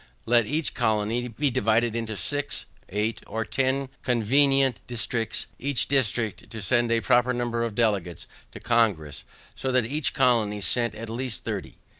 [0.25, 6.61] Let each colony be divided into six, eight, or ten, convenient districts, each district to
[6.63, 11.45] send a proper number of delegates to Congress, so that each colony send at least
[11.45, 11.77] thirty.